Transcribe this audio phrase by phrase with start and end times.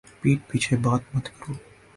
[0.19, 1.53] پِیٹھ پیچھے بات مت کرو